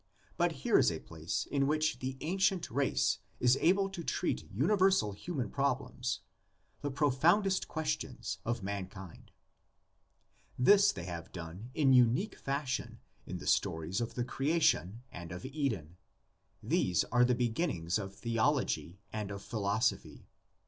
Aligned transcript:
But 0.35 0.51
here 0.65 0.79
is 0.79 0.91
a 0.91 0.97
place 0.99 1.45
in 1.51 1.67
which 1.67 1.99
the 1.99 2.17
ancient 2.21 2.71
race 2.71 3.19
is 3.39 3.55
able 3.61 3.87
to 3.89 4.03
treat 4.03 4.51
universal 4.51 5.11
human 5.11 5.51
problems, 5.51 6.21
the 6.81 6.89
profoundest 6.89 7.67
questions 7.67 8.39
of 8.43 8.63
mankind. 8.63 9.29
18 9.29 9.29
THE 9.29 9.31
LEGENDS 9.77 9.91
OF 9.91 10.65
GENESIS. 10.65 10.87
This 10.87 10.91
they 10.93 11.05
have 11.05 11.31
done 11.31 11.69
in 11.75 11.93
unique 11.93 12.35
fashion 12.39 12.99
in 13.27 13.37
the 13.37 13.45
stories 13.45 14.01
of 14.01 14.15
the 14.15 14.25
creation 14.25 15.03
and 15.11 15.31
of 15.31 15.45
Eden: 15.45 15.97
these 16.63 17.03
are 17.11 17.23
the 17.23 17.35
begin 17.35 17.69
nings 17.69 17.99
of 18.01 18.15
theology 18.15 18.97
and 19.13 19.29
of 19.29 19.43
philosophy. 19.43 20.25